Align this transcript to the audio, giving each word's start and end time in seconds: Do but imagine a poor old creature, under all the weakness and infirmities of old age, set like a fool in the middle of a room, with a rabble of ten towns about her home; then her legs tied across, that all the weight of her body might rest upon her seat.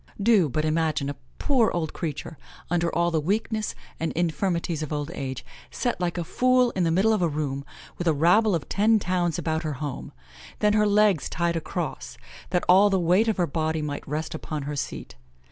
Do 0.19 0.49
but 0.49 0.65
imagine 0.65 1.11
a 1.11 1.15
poor 1.37 1.69
old 1.69 1.93
creature, 1.93 2.39
under 2.71 2.89
all 2.95 3.11
the 3.11 3.21
weakness 3.21 3.75
and 3.99 4.11
infirmities 4.13 4.81
of 4.81 4.91
old 4.91 5.11
age, 5.13 5.45
set 5.69 6.01
like 6.01 6.17
a 6.17 6.23
fool 6.23 6.71
in 6.71 6.83
the 6.83 6.89
middle 6.89 7.13
of 7.13 7.21
a 7.21 7.27
room, 7.29 7.63
with 7.99 8.07
a 8.07 8.13
rabble 8.13 8.55
of 8.55 8.67
ten 8.67 8.97
towns 8.97 9.37
about 9.37 9.61
her 9.61 9.73
home; 9.73 10.11
then 10.57 10.73
her 10.73 10.87
legs 10.87 11.29
tied 11.29 11.55
across, 11.55 12.17
that 12.49 12.63
all 12.67 12.89
the 12.89 12.99
weight 12.99 13.27
of 13.27 13.37
her 13.37 13.45
body 13.45 13.83
might 13.83 14.07
rest 14.07 14.33
upon 14.33 14.63
her 14.63 14.75
seat. 14.75 15.17